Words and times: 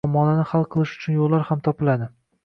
muammolarni 0.03 0.45
hal 0.53 0.63
qilish 0.75 0.93
uchun 0.95 1.17
yo‘llar 1.17 1.45
ham 1.49 1.61
topiladi. 1.69 2.09